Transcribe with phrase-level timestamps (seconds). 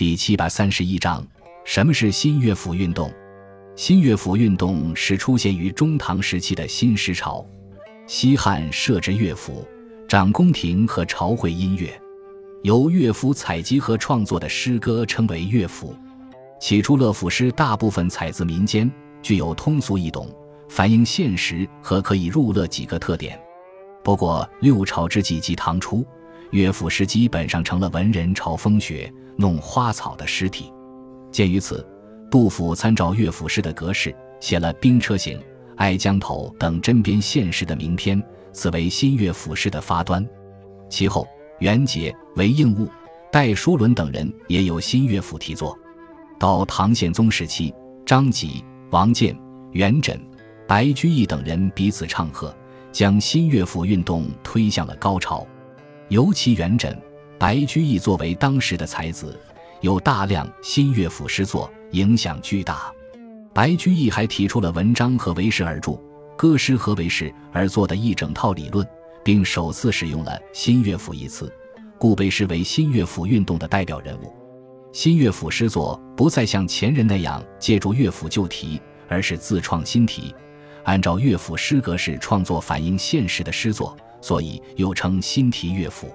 [0.00, 1.22] 第七百三十一章：
[1.62, 3.12] 什么是新乐府运动？
[3.76, 7.44] 新乐府运动是出现于中唐时期的新诗潮。
[8.06, 9.62] 西汉设置乐府，
[10.08, 11.92] 掌宫廷和朝会音乐，
[12.62, 15.94] 由乐府采集和创作的诗歌称为乐府。
[16.58, 18.90] 起初，乐府诗大部分采自民间，
[19.20, 20.34] 具有通俗易懂、
[20.70, 23.38] 反映现实和可以入乐几个特点。
[24.02, 26.06] 不过，六朝之际及唐初，
[26.50, 30.72] 乐府诗基本上成了文人嘲风雪、弄花草的诗体。
[31.30, 31.86] 鉴于此，
[32.30, 35.38] 杜甫参照乐府诗的格式，写了《兵车行》
[35.76, 38.20] 《爱江头》等针砭现实的名篇，
[38.52, 40.26] 此为新乐府诗的发端。
[40.88, 41.26] 其后，
[41.60, 42.88] 元杰、韦应物、
[43.30, 45.78] 戴叔伦等人也有新乐府题作。
[46.38, 47.72] 到唐宪宗时期，
[48.04, 49.38] 张籍、王建、
[49.70, 50.18] 元稹、
[50.66, 52.52] 白居易等人彼此唱和，
[52.90, 55.46] 将新乐府运动推向了高潮。
[56.10, 56.92] 尤其元稹、
[57.38, 59.38] 白居易作为当时的才子，
[59.80, 62.92] 有大量新乐府诗作，影响巨大。
[63.54, 65.96] 白居易还提出了文章和为诗而著，
[66.36, 68.84] 歌诗和为诗而作的一整套理论，
[69.24, 71.52] 并首次使用了新乐府一词，
[71.96, 74.34] 故被视为新乐府运动的代表人物。
[74.92, 80.34] 新乐府诗作不再像前人那样借助乐府旧题，而是自创新题，
[80.82, 86.08] 按照乐府诗格式创作反映现实的诗作，所以又称新题乐府。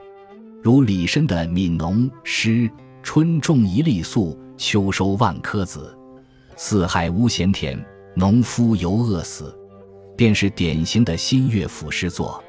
[0.62, 2.70] 如李绅的《悯农》诗
[3.04, 5.96] ：“春种一粒粟，秋收万颗子。
[6.56, 7.84] 四海无闲田，
[8.16, 9.56] 农夫犹饿死。”
[10.18, 12.42] 便是典型的新乐府诗作。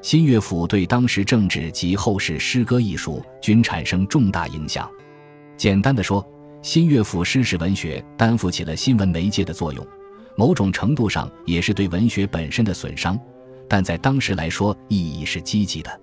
[0.00, 4.90] 新乐府对当时政治及后世诗歌艺术均产生重大影响。
[5.56, 6.26] 简单的说，
[6.62, 9.86] 新乐府诗史文学担负起了新闻媒介的作用，
[10.38, 13.16] 某种程度上也是对文学本身的损伤，
[13.72, 16.00] 但在当时来说意义是积极的。